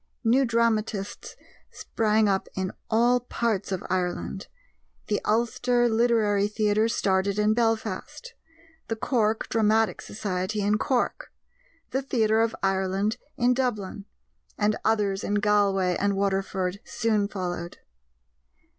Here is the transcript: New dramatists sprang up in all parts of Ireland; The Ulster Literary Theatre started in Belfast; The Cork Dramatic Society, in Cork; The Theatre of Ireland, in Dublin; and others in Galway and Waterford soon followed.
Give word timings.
New 0.23 0.45
dramatists 0.45 1.35
sprang 1.69 2.27
up 2.27 2.47
in 2.55 2.71
all 2.89 3.19
parts 3.19 3.71
of 3.71 3.83
Ireland; 3.87 4.47
The 5.09 5.21
Ulster 5.25 5.87
Literary 5.87 6.47
Theatre 6.47 6.87
started 6.87 7.37
in 7.37 7.53
Belfast; 7.53 8.33
The 8.87 8.95
Cork 8.95 9.47
Dramatic 9.49 10.01
Society, 10.01 10.61
in 10.61 10.79
Cork; 10.79 11.31
The 11.91 12.01
Theatre 12.01 12.41
of 12.41 12.55
Ireland, 12.63 13.17
in 13.37 13.53
Dublin; 13.53 14.05
and 14.57 14.75
others 14.83 15.23
in 15.23 15.35
Galway 15.35 15.95
and 15.99 16.15
Waterford 16.15 16.79
soon 16.83 17.27
followed. 17.27 17.77